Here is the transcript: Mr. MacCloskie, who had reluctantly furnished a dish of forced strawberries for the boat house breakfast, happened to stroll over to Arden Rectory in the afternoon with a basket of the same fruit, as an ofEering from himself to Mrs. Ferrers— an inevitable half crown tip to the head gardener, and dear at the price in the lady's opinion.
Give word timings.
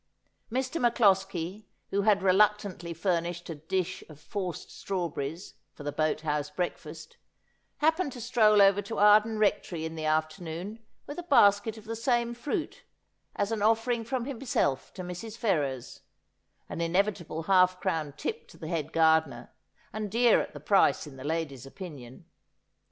Mr. 0.51 0.81
MacCloskie, 0.81 1.67
who 1.91 2.01
had 2.01 2.23
reluctantly 2.23 2.91
furnished 2.91 3.51
a 3.51 3.53
dish 3.53 4.03
of 4.09 4.19
forced 4.19 4.71
strawberries 4.71 5.53
for 5.75 5.83
the 5.83 5.91
boat 5.91 6.21
house 6.21 6.49
breakfast, 6.49 7.17
happened 7.77 8.11
to 8.11 8.19
stroll 8.19 8.63
over 8.63 8.81
to 8.81 8.97
Arden 8.97 9.37
Rectory 9.37 9.85
in 9.85 9.93
the 9.93 10.05
afternoon 10.05 10.79
with 11.05 11.19
a 11.19 11.29
basket 11.29 11.77
of 11.77 11.85
the 11.85 11.95
same 11.95 12.33
fruit, 12.33 12.83
as 13.35 13.51
an 13.51 13.59
ofEering 13.59 14.03
from 14.03 14.25
himself 14.25 14.91
to 14.95 15.03
Mrs. 15.03 15.37
Ferrers— 15.37 15.99
an 16.67 16.81
inevitable 16.81 17.43
half 17.43 17.79
crown 17.79 18.11
tip 18.17 18.47
to 18.47 18.57
the 18.57 18.69
head 18.69 18.91
gardener, 18.91 19.53
and 19.93 20.09
dear 20.09 20.41
at 20.41 20.53
the 20.53 20.59
price 20.59 21.05
in 21.05 21.15
the 21.15 21.23
lady's 21.23 21.67
opinion. 21.67 22.25